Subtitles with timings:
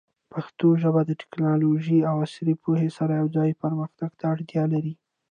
[0.33, 4.93] پښتو ژبه د ټیکنالوژۍ او عصري پوهې سره یوځای پرمختګ ته اړتیا لري.